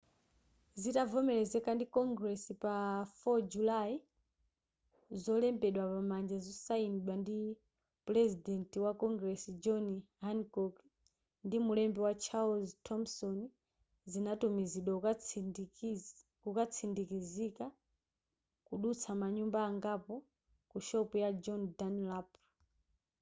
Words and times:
zitavomelezeka 0.81 1.69
ndi 1.75 1.85
congress 1.97 2.43
pa 2.63 2.75
4 3.23 3.41
julayi 3.53 3.95
zolembedwa 5.23 5.83
pamanja 5.95 6.37
zosayinidwa 6.45 7.13
ndi 7.21 7.37
purezidenti 8.05 8.77
wa 8.85 8.91
congress 9.03 9.41
john 9.63 9.85
hancock 10.25 10.75
ndi 11.45 11.57
mulembi 11.67 12.01
charles 12.25 12.69
thomson 12.85 13.37
zinatumizidwa 14.11 14.95
kukatsindikizika 16.43 17.65
kudutsa 18.67 19.09
manyumba 19.21 19.59
angapo 19.69 20.13
ku 20.69 20.77
shopu 20.87 21.15
ya 21.23 21.29
john 21.43 21.61
dunlap 21.77 22.29